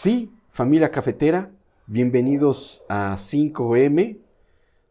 [0.00, 1.50] Sí, familia cafetera,
[1.88, 4.20] bienvenidos a 5M,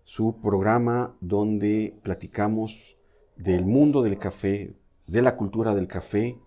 [0.03, 2.97] su programa donde platicamos
[3.37, 6.37] del mundo del café, de la cultura del café,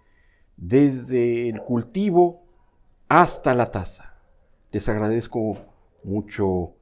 [0.58, 2.42] desde el cultivo
[3.08, 4.18] hasta la taza.
[4.72, 5.56] Les agradezco
[6.04, 6.74] mucho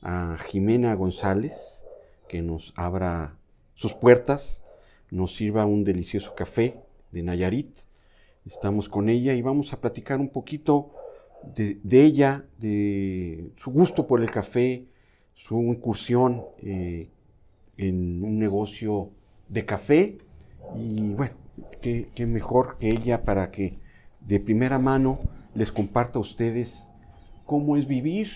[0.00, 1.84] a Jimena González
[2.28, 3.36] que nos abra
[3.74, 4.62] sus puertas,
[5.10, 6.82] nos sirva un delicioso café
[7.12, 7.80] de Nayarit.
[8.46, 10.95] Estamos con ella y vamos a platicar un poquito
[11.54, 14.86] de, ella, de su gusto por el café,
[15.34, 17.08] su incursión eh,
[17.76, 19.10] en un negocio
[19.48, 20.18] de café
[20.76, 21.34] y bueno,
[21.80, 23.78] qué, mejor que ella para que
[24.20, 25.18] de primera mano
[25.54, 26.88] les comparta a ustedes
[27.44, 28.28] cómo es vivir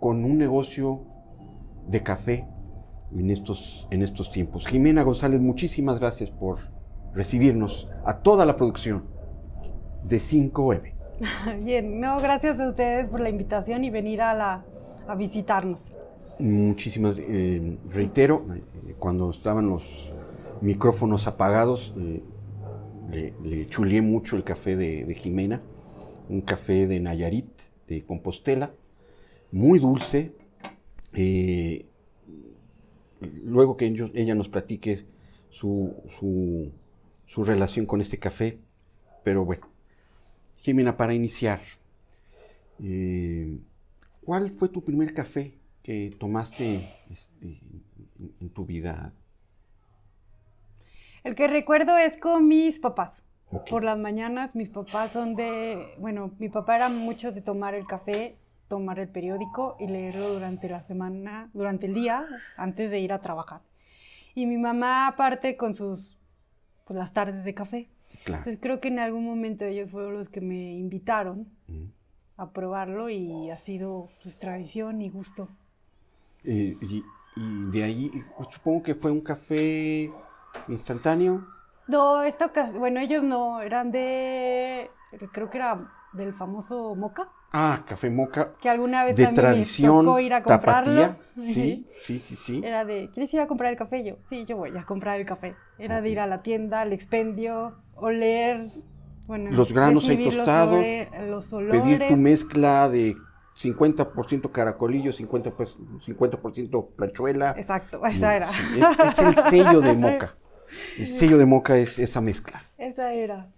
[0.00, 1.02] con un negocio
[1.86, 2.46] de café
[3.16, 4.66] en estos, en estos tiempos.
[4.66, 6.58] Jimena González, muchísimas gracias por
[7.14, 9.04] recibirnos a toda la producción
[10.04, 10.97] de 5M.
[11.64, 14.64] Bien, no, gracias a ustedes por la invitación y venir a, la,
[15.06, 15.94] a visitarnos.
[16.38, 19.82] Muchísimas, eh, reitero, eh, cuando estaban los
[20.60, 22.22] micrófonos apagados, eh,
[23.10, 25.60] le, le, chuleé mucho el café de, Jimena,
[26.28, 27.48] un café de Nayarit,
[27.88, 28.70] de Compostela,
[29.50, 30.32] muy dulce.
[33.20, 35.06] luego que ella nos platique
[35.50, 36.70] su, su,
[37.26, 38.58] su relación con este café,
[39.24, 39.66] pero bueno,
[40.58, 41.60] Jimena, para iniciar,
[42.82, 43.58] eh,
[44.24, 47.60] ¿cuál fue tu primer café que tomaste este,
[48.40, 49.12] en, tu vida?
[51.22, 53.22] El que recuerdo es con mis papás.
[53.70, 57.86] Por las mañanas mis papás son de, bueno, mi papá era mucho de tomar el
[57.86, 58.36] café,
[58.68, 63.22] tomar el periódico y leerlo durante la semana, durante el día, antes de ir a
[63.22, 63.62] trabajar.
[64.34, 66.18] Y mi mamá aparte con sus,
[66.84, 67.88] pues, las tardes de café.
[68.26, 71.48] Entonces creo que en algún momento ellos fueron los que me invitaron
[72.36, 75.48] a probarlo y ha sido pues, tradición y gusto.
[76.44, 77.02] Eh, y,
[77.70, 80.10] de ahí, supongo que fue un café
[80.68, 81.46] instantáneo.
[81.86, 84.90] No, esta bueno, ellos no, eran de,
[85.32, 87.28] creo que era del famoso Moca.
[87.52, 88.54] Ah, café Moca.
[88.60, 91.16] Que alguna vez de tradición tocó ir a comprarlo.
[91.34, 92.60] Sí, sí, sí, sí.
[92.64, 94.04] Era de, ¿quieres ir a comprar el café?
[94.04, 95.54] Yo, sí, yo voy a comprar el café.
[95.78, 98.68] Era de ir a la tienda, al expendio, oler,
[99.28, 100.82] bueno, los granos ahí tostados,
[101.28, 101.82] los olores.
[101.82, 103.14] pedir tu mezcla de
[103.58, 105.76] 50% caracolillo, 50%, pues,
[106.06, 106.38] 50
[106.96, 107.54] planchuela.
[107.56, 108.48] Exacto, esa era.
[109.06, 110.34] es, el sello de moca.
[110.98, 112.62] El sello de moca es esa mezcla.
[112.76, 113.48] Esa era,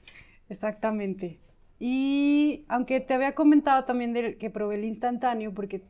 [0.48, 1.40] exactamente.
[1.80, 5.82] Y aunque te había comentado también de que probé el instantáneo, porque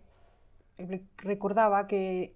[1.19, 2.33] recordaba que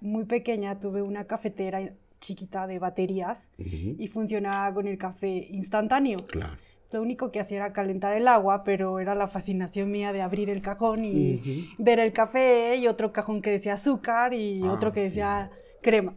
[0.00, 6.18] muy pequeña tuve una cafetera chiquita de baterías y funcionaba con el café instantáneo.
[6.26, 6.54] Claro.
[6.90, 10.50] Lo único que hacía era calentar el agua, pero era la fascinación mía de abrir
[10.50, 14.92] el cajón y ver el café y otro cajón que decía azúcar y ah, otro
[14.92, 15.50] que decía
[15.80, 16.14] crema.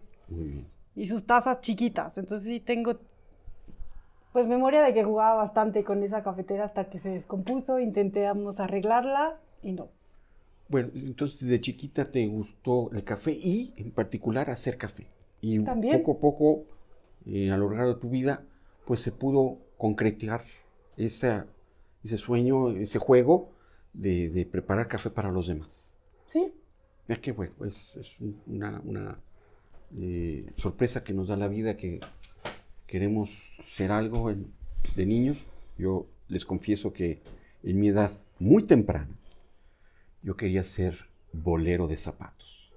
[0.96, 2.18] Y sus tazas chiquitas.
[2.18, 3.00] Entonces sí tengo
[4.36, 9.40] pues memoria de que jugaba bastante con esa cafetera hasta que se descompuso, intentamos arreglarla
[9.64, 9.88] y no.
[10.68, 15.08] Bueno, entonces de chiquita te gustó el café y en particular hacer café.
[15.40, 16.66] Y poco a poco,
[17.26, 18.44] eh, a lo largo de tu vida,
[18.86, 20.44] pues se pudo concretar
[20.98, 21.46] ese
[22.04, 23.54] sueño, ese juego
[23.94, 25.94] de, preparar café para los demás.
[26.26, 26.54] Sí.
[27.08, 27.96] Es que bueno, es,
[28.48, 29.18] una,
[29.98, 32.02] eh, sorpresa que nos da la vida que
[32.86, 33.30] queremos
[33.76, 34.34] ser algo
[34.96, 35.38] de niños.
[35.78, 37.22] Yo les confieso que
[37.64, 39.16] en mi edad muy temprana,
[40.22, 40.98] yo quería ser
[41.34, 42.72] bolero de zapatos.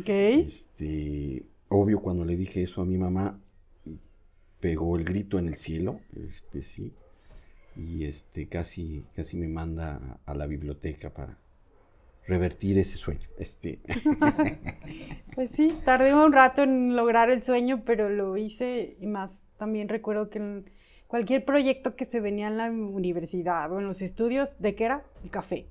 [0.00, 0.08] Ok.
[0.08, 1.44] Este,
[1.76, 3.36] Obvio, cuando le dije eso a mi mamá,
[4.60, 6.92] pegó el grito en el cielo, este sí,
[7.74, 11.36] y este casi, casi me manda a, la biblioteca para
[12.28, 13.28] revertir ese sueño.
[13.38, 13.80] Este.
[15.34, 19.32] pues sí, tardé un rato en lograr el sueño, pero lo hice y más.
[19.64, 20.62] También recuerdo que
[21.06, 25.02] cualquier proyecto que se venía en la universidad o en los estudios, ¿de qué era?
[25.22, 25.68] El café.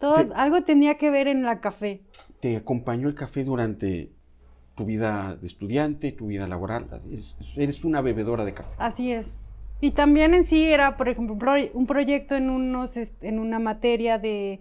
[0.00, 2.00] Todo, algo tenía que ver en la café.
[2.40, 4.10] ¿Te acompañó el café durante
[4.74, 6.88] tu vida de estudiante, tu vida laboral.
[7.54, 8.70] Eres, una bebedora de café.
[8.78, 9.38] Así es.
[9.80, 14.58] Y también en sí era, por ejemplo, un proyecto en, unos, en una materia de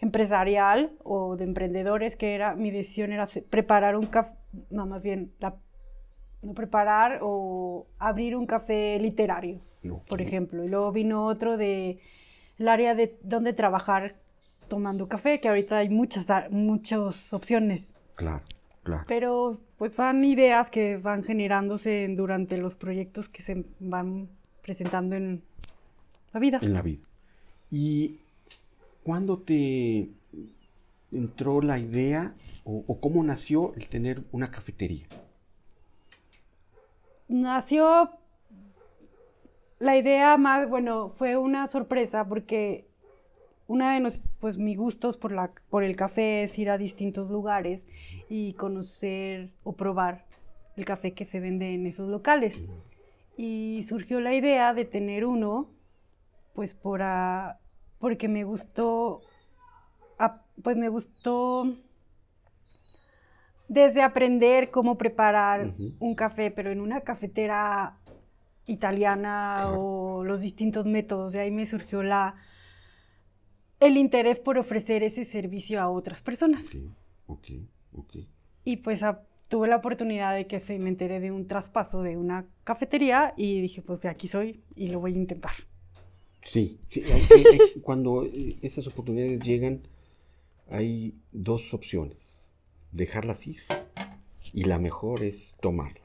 [0.00, 4.32] empresarial o de emprendedores que era, mi decisión era preparar un café,
[4.70, 5.54] no, más bien, no
[6.54, 9.60] preparar o abrir un café literario,
[10.08, 10.64] por ejemplo.
[10.64, 12.00] Y luego vino otro de
[12.58, 14.16] el área de donde trabajar
[14.68, 17.94] tomando café, que ahorita hay muchas, muchas opciones.
[18.14, 18.42] Claro.
[19.06, 24.28] Pero pues van ideas que van generándose durante los proyectos que se van
[24.62, 25.42] presentando en
[26.32, 26.58] la vida.
[26.62, 27.02] En la vida.
[27.70, 28.18] ¿Y
[29.02, 30.08] cuándo te
[31.10, 32.32] entró la idea
[32.64, 35.06] o, o cómo nació el tener una cafetería?
[37.28, 38.10] Nació
[39.78, 42.86] la idea más, bueno, fue una sorpresa porque
[43.66, 47.30] una de los, pues mis gustos por, la, por el café es ir a distintos
[47.30, 47.88] lugares
[48.28, 50.24] y conocer o probar
[50.76, 52.62] el café que se vende en esos locales.
[53.36, 55.68] Y surgió la idea de tener uno,
[56.54, 57.58] pues por a-
[57.98, 59.22] porque me gustó,
[60.62, 61.74] pues me gustó
[63.68, 67.96] desde aprender cómo preparar un café, pero en una cafetera
[68.66, 69.80] italiana Claro.
[69.80, 71.32] o los distintos métodos.
[71.32, 72.34] De ahí me surgió la
[73.80, 76.74] el interés por ofrecer ese servicio a otras personas.
[76.74, 76.80] Ok,
[77.26, 77.48] ok,
[77.92, 78.16] ok.
[78.64, 82.16] Y pues a- tuve la oportunidad de que se me enteré de un traspaso de
[82.16, 85.52] una cafetería y dije, pues de aquí soy y lo voy a intentar.
[86.44, 89.80] Sí, sí, hay hay- cuando eh, esas oportunidades llegan,
[90.70, 92.35] hay dos opciones.
[92.96, 93.60] Dejarlas ir
[94.54, 96.00] y la mejor es tomarla.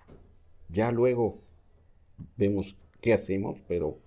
[0.69, 1.39] Ya luego
[2.35, 3.97] vemos qué hacemos, pero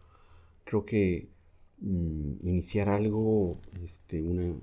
[0.64, 1.28] creo que
[1.80, 4.54] mm, iniciar algo, este, una,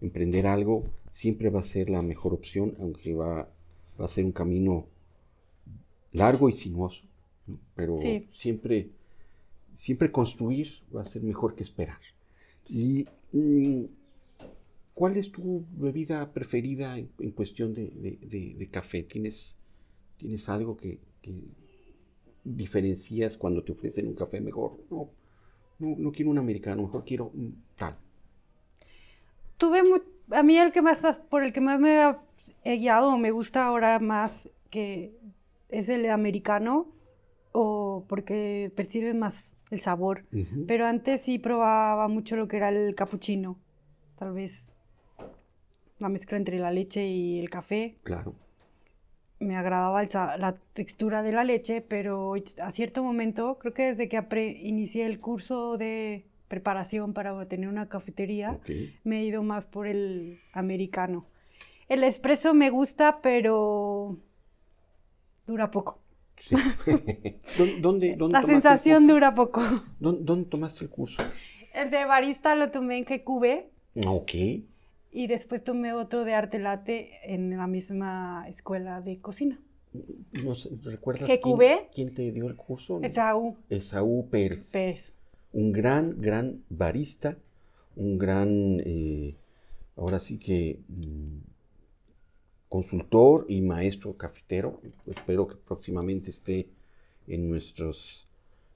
[0.00, 3.48] emprender algo, siempre va a ser la mejor opción, aunque va,
[4.00, 4.86] va a ser un camino
[6.12, 7.02] largo y sinuoso,
[7.48, 7.58] ¿no?
[7.74, 8.28] pero Sí.
[8.32, 8.90] siempre,
[9.74, 11.98] siempre construir va a ser mejor que esperar.
[12.68, 13.84] Y mm,
[14.94, 19.02] ¿cuál es tu bebida preferida en, en cuestión de, de- de- de café?
[19.04, 19.56] ¿Tienes,
[20.18, 21.34] ¿Tienes algo que, que
[22.44, 24.78] diferencias cuando te ofrecen un café mejor?
[24.90, 25.10] No,
[25.78, 27.96] no, no quiero un americano, mejor quiero un tal.
[29.58, 30.00] Tuve mu-
[30.30, 30.98] a mí el que más
[31.30, 32.20] por el que más me ha-
[32.64, 35.14] he guiado me gusta ahora más que
[35.68, 36.88] es el americano
[37.52, 40.24] o porque percibes más el sabor.
[40.66, 43.58] Pero antes sí probaba mucho lo que era el capuchino.
[44.18, 44.72] Tal vez
[46.04, 47.96] la mezcla entre la leche y el café.
[48.02, 48.34] Claro.
[49.40, 54.08] Me agradaba el la textura de la leche, pero a cierto momento, creo que desde
[54.08, 54.16] que
[54.62, 58.60] inicié el curso de preparación para tener una cafetería,
[59.02, 61.24] me he ido más por el americano.
[61.88, 64.18] El espresso me gusta, pero
[65.46, 66.00] dura poco.
[66.38, 66.54] Sí.
[67.58, 69.62] ¿Dó- ¿Dónde, dónde La sensación dura poco.
[69.98, 71.22] ¿Dónde, dónde tomaste el curso?
[71.72, 74.32] El de barista lo tomé en GQB Ok.
[75.14, 79.60] Y después tomé otro de arte latte en la misma escuela de cocina.
[80.42, 83.00] No sé, ¿Recuerdas quién, quién te dio el curso?
[83.00, 84.72] Esaú Esaú Pérez.
[84.72, 85.14] Pérez.
[85.52, 87.38] Un gran, gran barista,
[87.94, 89.36] un gran, eh,
[89.96, 91.38] ahora sí que mm,
[92.68, 94.80] consultor y maestro cafetero.
[95.06, 96.66] Espero que próximamente esté
[97.28, 98.26] en nuestros,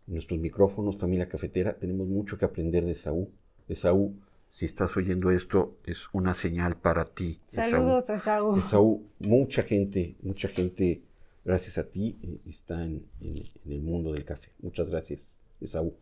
[0.06, 1.74] nuestros micrófonos, familia cafetera.
[1.74, 3.28] Tenemos mucho que aprender de Esaú.
[3.68, 4.14] Esaú,
[4.50, 7.38] si estás oyendo esto, es una señal para ti.
[7.48, 8.58] Saludos Esaú.
[8.58, 11.02] Esaú, mucha gente, mucha gente,
[11.44, 14.50] gracias a ti, eh, está en, en- en el mundo del café.
[14.60, 15.20] Muchas gracias,
[15.60, 15.94] Esaú.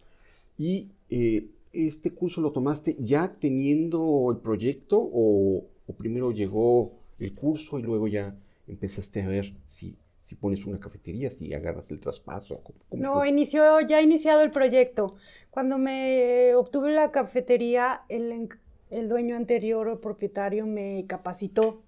[0.59, 7.35] Y eh, este curso lo tomaste ya teniendo el proyecto o, o primero llegó el
[7.35, 8.35] curso y luego ya
[8.67, 9.95] empezaste a ver si,
[10.27, 12.63] si pones una cafetería, si agarras el traspaso.
[12.63, 15.17] ¿cómo- cómo No, inició, ya ha iniciado el proyecto.
[15.51, 18.49] Cuando me obtuve la cafetería, el,
[18.91, 21.83] el dueño anterior o propietario me capacitó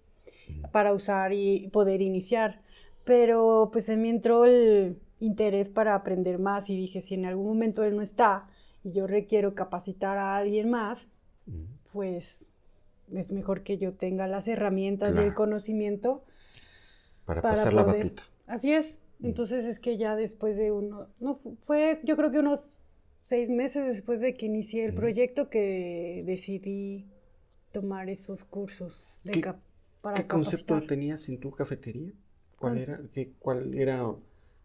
[0.73, 2.63] para usar y poder iniciar.
[3.05, 7.47] Pero pues en mí entró el interés para aprender más y dije, si en algún
[7.49, 8.49] momento él no está
[8.85, 11.11] y yo requiero capacitar a alguien más,
[11.47, 12.45] Mm, pues
[13.15, 16.25] es mejor que yo tenga las herramientas y el conocimiento
[17.25, 18.23] Para, para pasar la batuta.
[18.49, 18.99] Así es.
[19.21, 19.27] Mm.
[19.27, 22.77] Entonces es que ya después de uno, no fu- fue, yo creo que unos
[23.23, 27.07] seis meses después de que inicié el proyecto que decidí
[27.73, 29.61] tomar esos cursos de ¿Qué- cap-
[30.01, 32.13] para ¿Qué concepto tenías en tu cafetería?
[32.59, 33.01] ¿Cuál era?
[33.13, 34.15] ¿Qué, ¿Cuál era?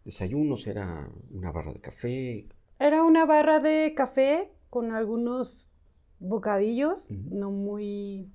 [0.04, 0.66] ¿Desayunos?
[0.66, 2.46] ¿Era una barra de café?
[2.78, 5.70] Era una barra de café con algunos
[6.20, 8.28] bocadillos, no muy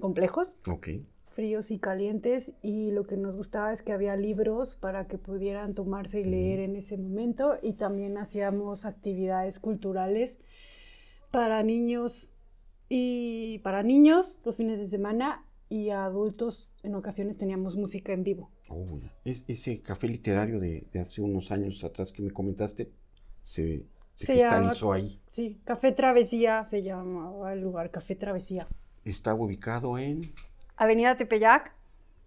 [0.00, 0.88] complejos, Ok.
[1.32, 5.74] Fríos y calientes, y lo que nos gustaba es que había libros para que pudieran
[5.74, 10.38] tomarse y leer en ese momento, y también hacíamos actividades culturales
[11.30, 12.30] para niños
[12.88, 18.50] y para niños los fines de semana y adultos en ocasiones teníamos música en vivo.
[18.68, 19.00] Oh.
[19.24, 22.90] Es- ese café literario de, de hace unos años atrás que me comentaste
[23.46, 23.86] se,
[24.16, 25.20] se Se llama- cristalizó ahí.
[25.26, 28.66] Sí, Café Travesía se llamaba el lugar, Café Travesía.
[29.04, 30.32] Está ubicado en...
[30.76, 31.74] Avenida Tepeyac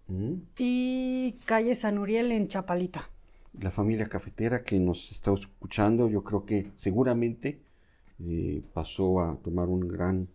[0.08, 0.34] ¿Mm?
[0.58, 3.10] y calle San Uriel en Chapalita.
[3.60, 6.08] la familia cafetera que nos está escuchando.
[6.08, 7.60] Yo creo que seguramente
[8.20, 10.28] eh, pasó a tomar un gran,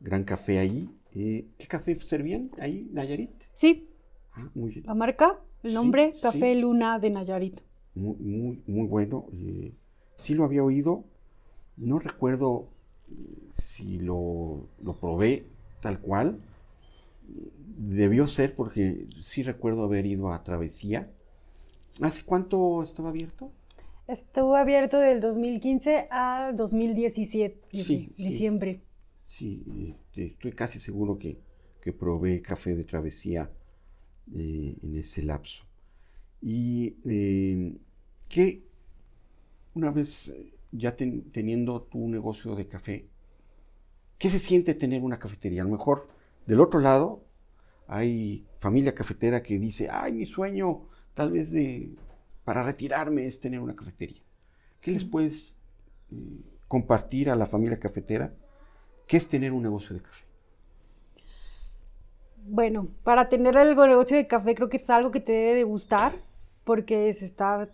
[0.00, 0.88] gran café ahí.
[1.14, 3.30] Eh, ¿Qué café servían ahí, Nayarit?
[3.54, 3.88] Sí,
[4.34, 4.86] Ah, muy bien.
[4.86, 6.20] la marca, el nombre, sí.
[6.22, 7.60] Café Luna de Nayarit.
[7.94, 9.26] Muy, muy, muy bueno.
[9.32, 9.72] eh,
[10.16, 11.04] sí lo había oído.
[11.76, 12.68] No recuerdo
[13.52, 15.46] si lo, lo probé
[15.80, 16.38] tal cual.
[17.28, 21.10] Debió ser porque sí recuerdo haber ido a Travesía.
[22.02, 23.52] ¿Hace cuánto estaba abierto?
[24.08, 28.80] Estuvo abierto del 2015 al 2017, Sí, diciembre.
[29.28, 31.38] Sí, este, estoy casi seguro que,
[31.80, 33.50] que probé café de Travesía
[34.34, 35.64] eh, en ese lapso.
[36.42, 37.76] Y eh,
[38.28, 38.62] que
[39.74, 43.08] una vez eh, ya ten- teniendo tu negocio de café,
[44.18, 45.62] ¿qué se siente tener una cafetería?
[45.62, 46.08] A lo mejor
[46.48, 47.20] del otro lado
[47.88, 51.94] hay familia cafetera que dice, ay, mi sueño tal vez de
[52.42, 54.22] para retirarme es tener una cafetería.
[54.80, 55.54] ¿Qué les puedes
[56.10, 58.32] eh, compartir a la familia cafetera?
[59.06, 60.24] ¿Qué es tener un negocio de café?
[62.46, 65.64] Bueno, para tener el negocio de café creo que es algo que te debe de
[65.64, 66.14] gustar,
[66.64, 67.68] porque es estar,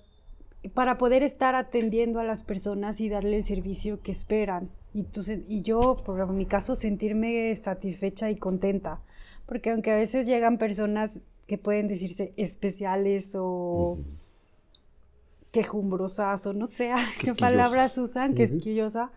[0.74, 4.68] para poder estar atendiendo a las personas y darle el servicio que esperan.
[4.94, 9.00] Y, tú y yo, por mi caso, sentirme satisfecha y contenta,
[9.44, 13.98] porque aunque a veces llegan personas que pueden decirse especiales o
[15.52, 16.92] quejumbrosas o no sé
[17.24, 18.36] qué palabras usan, Ujú.
[18.36, 19.10] quisquillosa,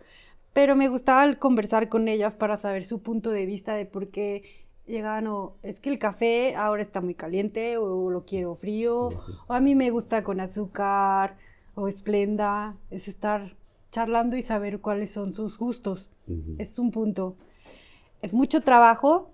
[0.52, 4.08] pero me gustaba el conversar con ellas para saber su punto de vista de por
[4.08, 4.42] qué
[4.86, 9.10] llegaban o es que el café ahora está muy caliente o lo quiero frío
[9.46, 11.36] o a mí me gusta con azúcar
[11.74, 13.57] o esplenda, es estar
[13.90, 16.10] charlando y saber cuáles son sus gustos.
[16.58, 17.36] Es un punto.
[18.20, 19.30] Es mucho trabajo,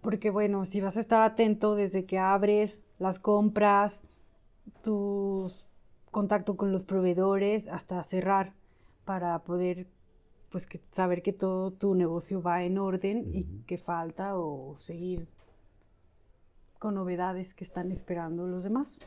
[0.00, 4.04] porque bueno, si vas a estar atento desde que abres las compras,
[4.82, 5.52] tu
[6.10, 8.52] contacto con los proveedores, hasta cerrar,
[9.04, 9.86] para poder
[10.50, 15.28] pues que, saber que todo tu negocio va en orden y que falta o seguir
[16.78, 18.98] con novedades que están esperando los demás.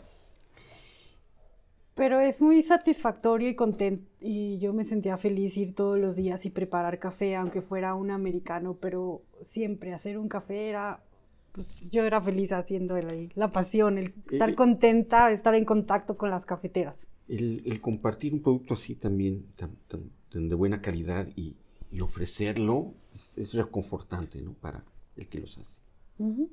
[1.99, 6.45] Pero es muy satisfactorio y contento y yo me sentía feliz ir todos los días
[6.45, 11.03] y preparar café, aunque fuera un americano, pero siempre hacer un café era,
[11.51, 16.15] pues yo era feliz haciendo el- la pasión, el estar Eh, contenta, estar en contacto
[16.15, 17.05] con las cafeteras.
[17.27, 21.57] El, el compartir un producto así también, tan, tan- tan de buena calidad y,
[21.91, 24.53] y ofrecerlo es, es reconfortante, ¿no?
[24.53, 24.85] Para
[25.17, 25.81] el que los hace.
[26.17, 26.49] Ujú.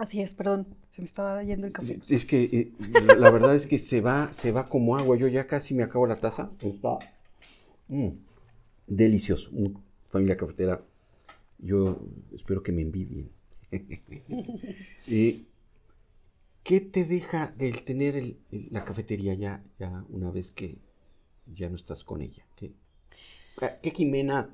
[0.00, 2.00] Así es, perdón, se me estaba yendo el café.
[2.08, 2.72] Es que eh,
[3.18, 5.14] la, verdad es que se va, se va como agua.
[5.18, 6.50] Yo ya casi me acabo la taza.
[6.62, 6.98] Está
[7.88, 8.08] mm,
[8.86, 9.50] delicioso.
[10.08, 10.80] Familia cafetera,
[11.58, 12.00] yo
[12.34, 13.30] espero que me envidien.
[15.06, 15.42] Eh,
[16.62, 18.36] ¿Qué te deja el tener
[18.70, 20.78] la cafetería ya, ya una vez que
[21.46, 22.46] ya no estás con ella?
[22.56, 22.72] ¿Qué,
[23.82, 24.48] qué Jimena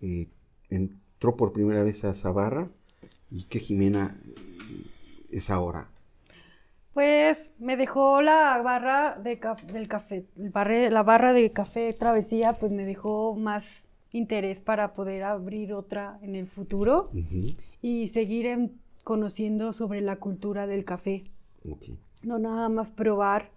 [0.00, 0.26] eh,
[0.70, 2.68] entró por primera vez a esa barra
[3.30, 4.16] y qué Jimena
[5.30, 5.88] es ahora?
[6.92, 11.92] Pues me dejó la barra de ca- del café, el barre- la barra de café
[11.92, 17.10] travesía, pues me dejó más interés para poder abrir otra en el futuro
[17.80, 21.24] y seguir en- conociendo sobre la cultura del café.
[22.22, 23.50] No nada más probar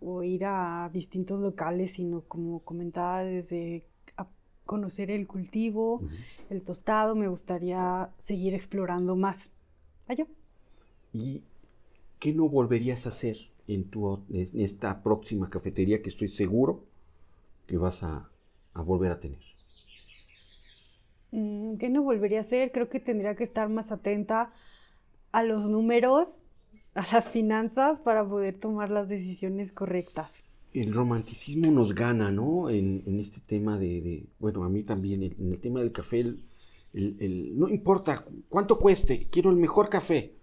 [0.00, 3.84] o ir a distintos locales, sino como comentaba, desde
[4.16, 4.26] a-
[4.66, 6.02] conocer el cultivo,
[6.50, 9.48] el tostado, me gustaría seguir explorando más.
[10.08, 10.26] Allá.
[11.12, 11.42] ¿Y
[12.20, 13.38] qué no volverías a hacer
[13.68, 16.84] en, tu, en esta próxima cafetería que estoy seguro
[17.66, 18.30] que vas a,
[18.74, 19.40] a volver a tener?
[21.32, 22.72] Mm, ¿Qué no volvería a hacer?
[22.72, 24.52] Creo que tendría que estar más atenta
[25.32, 26.40] a los números,
[26.94, 30.44] a las finanzas, para poder tomar las decisiones correctas.
[30.74, 32.70] El romanticismo nos gana, ¿no?
[32.70, 35.92] En, en este tema de, de- bueno, a mí también, el- en el tema del
[35.92, 36.38] café, el,
[36.94, 40.34] el- el- no importa cu- cuánto cueste, quiero el mejor café.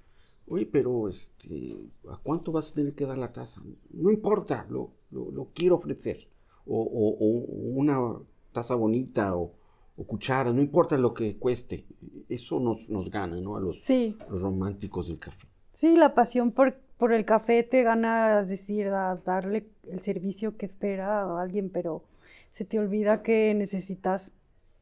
[0.47, 1.75] Oye, pero este,
[2.09, 3.61] ¿a cuánto vas a tener que dar la taza?
[3.91, 6.27] No importa, lo, lo- lo quiero ofrecer.
[6.65, 7.25] O, o- o
[7.79, 7.99] una
[8.51, 9.53] taza bonita o,
[9.97, 11.85] o cuchara, no importa lo que cueste.
[12.29, 13.57] Eso nos, nos gana, ¿no?
[13.57, 15.47] A los, Sí, los románticos del café.
[15.75, 20.57] sí, la pasión por, por el café te gana, es decir, a darle el servicio
[20.57, 22.03] que espera a alguien, pero
[22.51, 24.33] se te olvida que necesitas,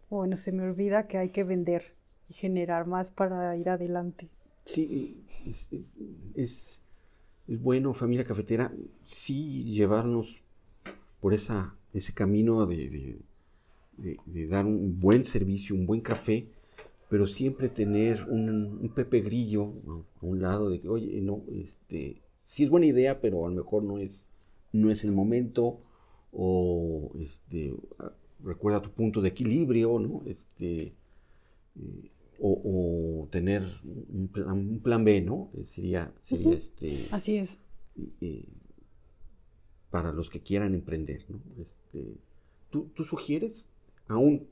[0.09, 1.93] bueno, se me olvida que hay que vender
[2.29, 4.27] y generar más para ir adelante.
[4.65, 5.67] Sí, es,
[6.35, 6.81] es-
[7.47, 8.73] bueno, familia cafetera,
[9.05, 10.41] sí llevarnos
[11.21, 16.47] por esa, ese camino de- de dar un buen servicio, un buen café,
[17.09, 22.21] pero siempre tener un, un Pepe Grillo a un lado de que, oye, no, este,
[22.43, 24.25] sí es buena idea, pero a lo mejor no es,
[24.73, 25.79] no es el momento,
[26.33, 27.73] o este,
[28.43, 30.23] recuerda tu punto de equilibrio, ¿no?
[30.25, 30.93] Este,
[31.79, 35.49] eh, o, tener un plan, B, ¿no?
[35.57, 37.07] Eh, sería, sería este...
[37.11, 37.57] Así es.
[39.89, 41.39] para los que quieran emprender, ¿no?
[41.59, 42.15] Este,
[42.69, 43.67] ¿tú, ¿tú, sugieres,
[44.07, 44.45] aún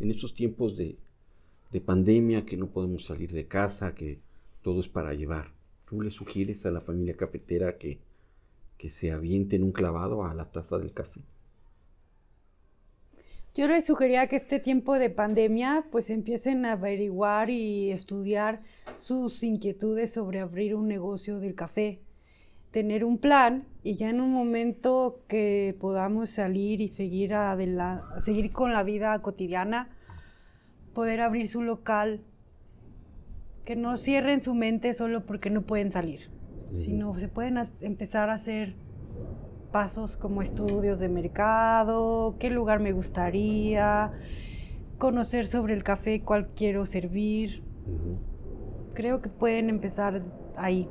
[0.00, 0.96] en estos tiempos de,
[1.70, 4.18] de pandemia, que no podemos salir de casa, que
[4.62, 5.52] todo es para llevar,
[5.88, 7.98] ¿tú le sugieres a la familia cafetera que,
[8.76, 11.20] que se avienten un clavado a la taza del café?
[13.54, 18.60] Yo les sugería que este tiempo de pandemia pues empiecen a averiguar y estudiar
[18.98, 21.98] sus inquietudes sobre abrir un negocio del café,
[22.70, 27.32] tener un plan y ya en un momento que podamos salir y seguir,
[28.18, 29.88] seguir con la vida cotidiana,
[30.94, 32.20] poder abrir su local,
[33.64, 36.30] que no cierren su mente solo porque no pueden salir,
[36.72, 38.74] sino se pueden empezar a hacer
[39.70, 44.12] pasos como estudios de mercado, qué lugar me gustaría,
[44.98, 47.62] conocer sobre el café, cuál quiero servir.
[48.94, 50.22] Creo que pueden empezar
[50.56, 50.88] ahí.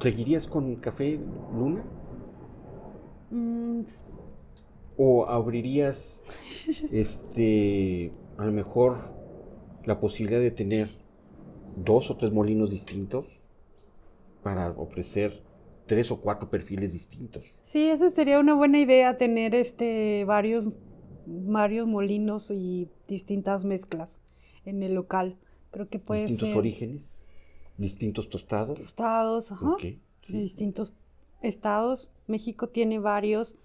[0.00, 1.18] ¿Seguirías con Café
[1.52, 1.82] Luna?
[3.30, 3.82] Mm,
[4.96, 6.22] ¿O abrirías
[6.90, 9.13] este a lo mejor
[9.86, 10.90] la posibilidad de tener
[11.76, 13.26] dos o tres molinos distintos
[14.42, 15.42] para ofrecer
[15.86, 17.44] tres o cuatro perfiles distintos.
[17.64, 20.68] Sí, esa sería una buena idea, tener este varios,
[21.26, 24.20] varios molinos y distintas mezclas
[24.64, 25.36] en el local.
[25.70, 27.02] Creo que puede Distintos orígenes,
[27.76, 28.78] distintos tostados.
[28.78, 29.76] Tostados, ajá.
[29.80, 29.98] De
[30.28, 30.94] distintos
[31.42, 32.10] estados.
[32.26, 33.58] México tiene varios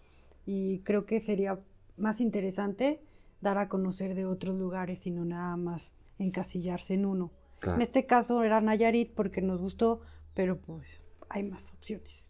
[0.45, 1.59] y creo que sería
[1.95, 2.99] más interesante
[3.41, 7.31] dar a conocer de otros lugares y no nada más encasillarse en uno.
[7.63, 10.01] En este caso era Nayarit porque nos gustó,
[10.33, 12.29] pero pues hay más opciones.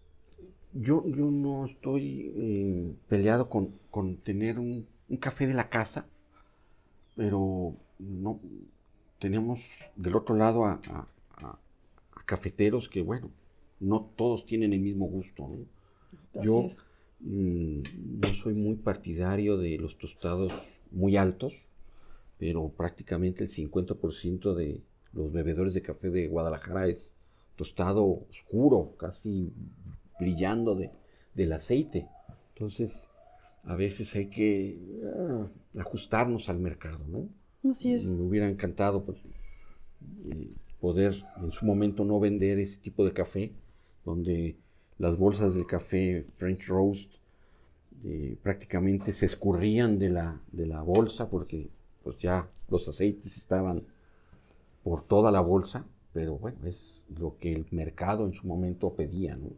[0.74, 4.88] Yo, yo no estoy eh, peleado con, tener un,
[5.20, 6.08] café de la casa,
[7.16, 8.40] pero no
[9.20, 9.60] tenemos
[9.96, 10.80] del otro lado a,
[12.26, 13.32] cafeteros que, bueno,
[13.80, 15.50] no todos tienen el mismo gusto.
[16.36, 16.68] Yo
[17.22, 17.82] mm,
[18.22, 20.54] no soy muy partidario de los tostados
[20.92, 21.69] muy altos,
[22.40, 24.82] pero prácticamente el 50% de
[25.14, 27.12] los bebedores de café de Guadalajara es
[27.56, 29.52] tostado oscuro, casi
[30.20, 30.90] brillando de,
[31.36, 32.08] del aceite.
[32.54, 33.02] Entonces,
[33.66, 34.80] a veces hay que
[35.18, 35.48] ah,
[35.80, 37.28] ajustarnos al mercado, ¿no?
[37.70, 38.08] Así es.
[38.08, 39.18] Me hubiera encantado pues,
[40.32, 40.50] eh,
[40.80, 43.52] poder en su momento no vender ese tipo de café,
[44.06, 44.56] donde
[44.98, 47.12] las bolsas del café French Roast
[48.06, 51.68] eh, prácticamente se escurrían de la, de la bolsa porque
[52.04, 53.84] pues ya los aceites estaban
[54.84, 59.36] por toda la bolsa pero bueno, es lo que el mercado en su momento pedía,
[59.36, 59.52] ¿no?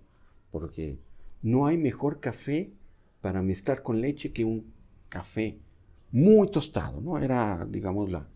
[0.51, 0.97] Porque
[1.41, 2.71] no hay mejor café
[3.21, 4.65] para mezclar con leche que un
[5.09, 5.57] café
[6.11, 7.17] muy tostado, ¿no?
[7.17, 8.27] Era, digamos, la...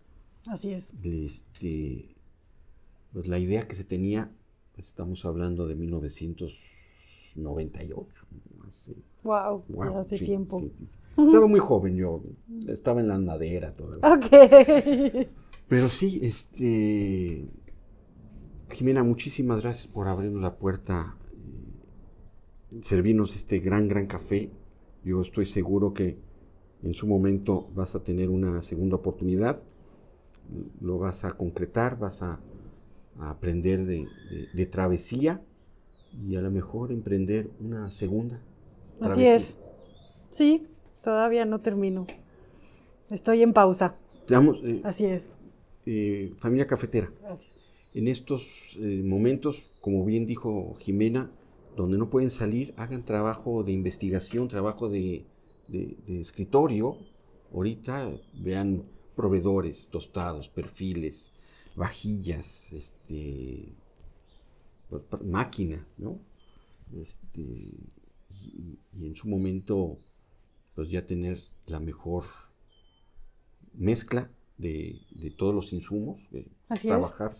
[0.46, 0.92] Así es.
[1.02, 2.16] Este,
[3.12, 4.30] pues la idea que se tenía,
[4.74, 5.74] pues estamos hablando de
[7.36, 8.26] 1998.
[9.22, 9.64] wow,
[9.98, 10.62] hace tiempo.
[11.16, 12.22] Estaba muy joven yo,
[12.68, 14.06] estaba en la andadera todavía.
[14.06, 15.28] Ok.
[15.68, 17.48] Pero sí, este
[18.70, 21.16] Jimena, muchísimas gracias por abrirnos la puerta,
[22.70, 24.50] y servirnos este gran, gran café.
[25.04, 26.18] Yo estoy seguro que
[26.82, 29.62] en su momento vas a tener una segunda oportunidad,
[30.80, 32.40] lo vas a concretar, vas a,
[33.18, 35.40] aprender de, travesía
[36.12, 38.40] y a lo mejor emprender una segunda.
[39.00, 39.58] Así es.
[40.30, 40.66] Sí,
[41.02, 42.06] todavía no termino.
[43.10, 43.96] Estoy en pausa.
[44.28, 45.32] Eh, Así es.
[45.84, 47.10] Eh, familia cafetera.
[47.20, 47.56] Gracias
[47.96, 48.46] en estos
[48.78, 51.30] eh, momentos, como bien dijo Jimena,
[51.76, 55.24] donde no pueden salir, hagan trabajo de investigación, trabajo de,
[56.06, 56.98] escritorio.
[57.54, 58.82] Ahorita vean
[59.14, 61.32] proveedores, tostados, perfiles,
[61.74, 63.72] vajillas, este,
[65.24, 66.18] máquinas, ¿no?
[67.00, 69.98] Este, y, y, en su momento,
[70.74, 72.24] pues ya tener la mejor
[73.74, 74.98] mezcla de,
[75.36, 76.46] todos los insumos, de
[76.82, 77.34] trabajar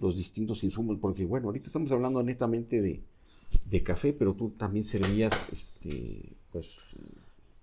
[0.00, 5.32] los distintos insumos, porque bueno, ahorita estamos hablando netamente de, café, pero tú también servías
[5.52, 6.66] este, pues,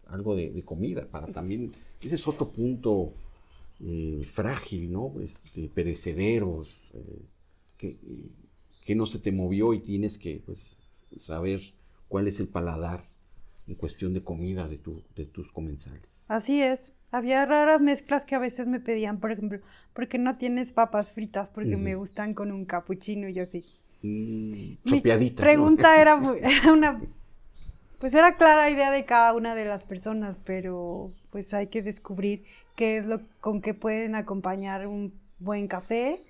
[0.07, 1.71] algo de, comida, para también,
[2.01, 3.13] ese es otro punto
[3.81, 5.13] eh, frágil, ¿no?
[5.21, 7.21] Este, perecederos, eh,
[7.77, 7.97] que,
[8.85, 10.59] que, no se te movió y tienes que pues,
[11.19, 11.61] saber
[12.07, 13.03] cuál es el paladar
[13.67, 16.23] en cuestión de comida de, tu, de tus comensales.
[16.27, 19.59] Así es, había raras mezclas que a veces me pedían, por ejemplo,
[19.93, 21.49] ¿por qué no tienes papas fritas?
[21.49, 23.65] Porque me gustan con un capuchino y yo así.
[24.01, 27.01] Mm, Mi pregunta era, una
[27.99, 32.43] pues era clara idea de cada una de las personas, pero pues hay que descubrir
[32.75, 36.21] qué es lo con qué pueden acompañar un buen café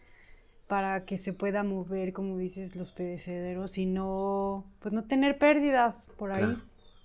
[0.68, 5.96] para que se pueda mover, como dices, los pedecederos y no, pues no tener pérdidas
[6.18, 6.58] por ahí.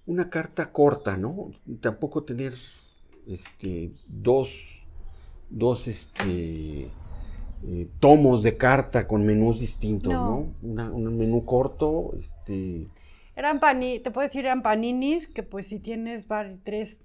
[0.07, 1.53] Una carta corta, ¿no?
[1.81, 2.55] Tampoco tener
[3.27, 4.51] este, dos,
[5.51, 6.90] dos este,
[7.62, 10.55] eh, tomos de carta con menús distintos, ¿no?
[10.62, 12.88] un menú corto, este...
[13.37, 16.27] Eran pani, te puedo decir, eran paninis, que pues si tienes
[16.64, 17.01] tres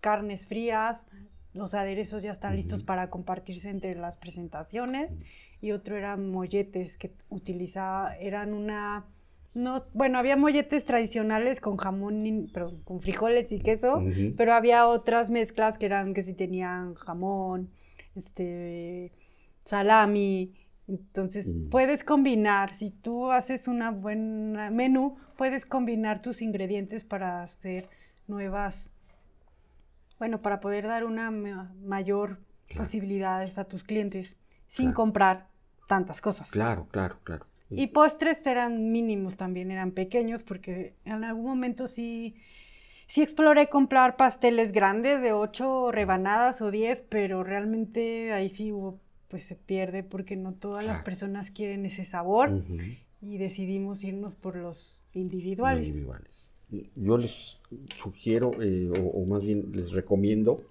[0.00, 1.06] carnes frías,
[1.52, 5.18] los aderezos ya están listos para compartirse entre las presentaciones.
[5.60, 9.04] Y otro eran molletes que utilizaba, eran una...
[9.52, 14.00] No, bueno, había molletes tradicionales con jamón, pero con frijoles y queso,
[14.36, 17.68] pero había otras mezclas que eran que si tenían jamón,
[18.14, 19.10] este,
[19.64, 20.54] salami.
[20.86, 21.68] Entonces mm.
[21.68, 27.88] puedes combinar, si tú haces una buena menú, puedes combinar tus ingredientes para hacer
[28.28, 28.92] nuevas
[30.20, 32.38] bueno, para poder dar una mayor
[32.76, 34.36] posibilidades a tus clientes
[34.68, 35.48] sin comprar
[35.90, 36.50] tantas cosas.
[36.50, 37.44] Claro, claro, claro.
[37.68, 42.34] Y postres eran mínimos también, eran pequeños, porque en algún momento sí,
[43.06, 48.98] sí exploré comprar pasteles grandes de ocho rebanadas o diez, pero realmente ahí sí hubo,
[49.28, 52.64] pues se pierde porque no todas las personas quieren ese sabor
[53.20, 55.88] y decidimos irnos por los individuales.
[55.88, 56.50] individuales
[56.96, 57.58] yo les
[57.96, 60.62] sugiero, eh, o, más bien les recomiendo,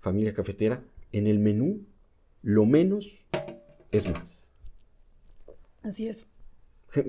[0.00, 0.82] familia cafetera,
[1.12, 1.80] en el menú,
[2.42, 3.06] lo menos
[3.90, 4.41] es más.
[5.82, 6.26] Así es.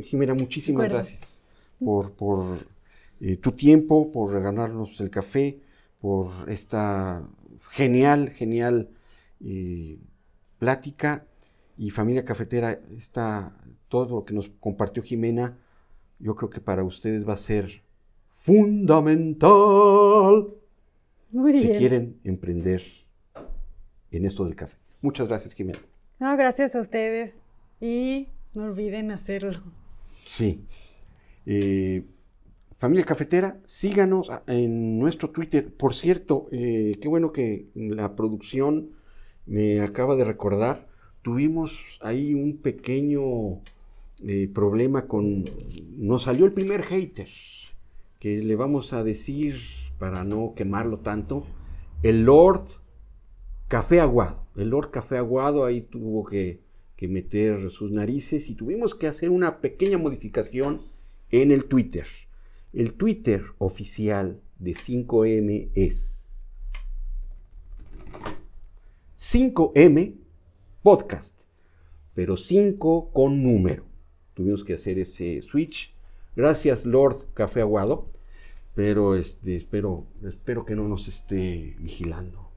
[0.04, 1.42] Jimena, muchísimas gracias
[1.84, 2.60] por, por
[3.20, 5.60] eh, tu tiempo, por regalarnos el café,
[6.00, 7.28] por esta
[7.72, 8.90] genial, genial
[9.44, 9.98] eh,
[10.60, 11.26] plática.
[11.78, 13.58] Y familia cafetera, está
[13.90, 15.58] todo lo que nos compartió Jimena,
[16.20, 17.82] yo creo que para ustedes va a ser
[18.44, 20.48] fundamental
[21.32, 22.82] si quieren emprender
[24.12, 24.78] en esto del café.
[25.02, 25.80] Muchas gracias, Jimena.
[26.20, 27.34] No, gracias a ustedes
[27.82, 29.62] y no olviden hacerlo.
[30.26, 30.66] Sí.
[31.46, 32.04] Eh,
[32.78, 35.74] familia Cafetera, síganos en nuestro Twitter.
[35.74, 38.92] Por cierto, eh, qué bueno que la producción
[39.46, 40.88] me acaba de recordar.
[41.22, 43.62] Tuvimos ahí un pequeño
[44.26, 45.46] eh, problema con...
[45.98, 47.30] Nos salió el primer hater
[48.20, 49.56] que le vamos a decir,
[50.00, 51.46] para no quemarlo tanto,
[52.04, 52.66] el Lord
[53.68, 54.46] Café Aguado.
[54.56, 56.24] El Lord Café Aguado ahí tuvo
[57.08, 60.82] meter sus narices y tuvimos que hacer una pequeña modificación
[61.32, 62.08] en el Twitter.
[62.74, 66.28] El Twitter oficial de 5M es
[69.20, 70.16] 5M
[70.82, 71.42] Podcast,
[72.14, 73.86] pero 5 con número.
[74.34, 75.94] Tuvimos que hacer ese switch.
[76.36, 78.14] Gracias, Lord Café Aguado
[78.76, 82.50] pero este, espero, espero que no nos esté vigilando.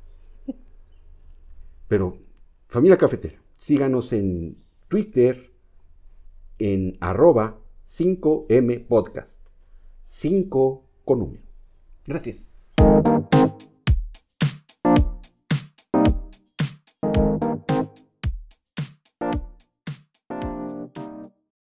[1.89, 2.19] Pero,
[2.69, 5.53] familia cafetera, síganos en Twitter
[6.59, 9.40] en arroba 5M Podcast.
[10.09, 11.42] 5 con número.
[12.07, 12.47] Gracias.